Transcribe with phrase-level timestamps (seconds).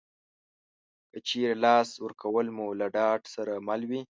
[1.11, 4.01] که چېرې لاس ورکول مو له ډاډ سره مل وي